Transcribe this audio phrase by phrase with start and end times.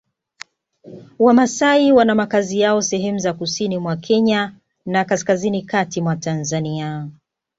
[1.19, 4.53] Wamasai wana makazi yao sehemu za Kusini mwa Kenya
[4.85, 7.07] na Kaskazini kati mwa Tanzania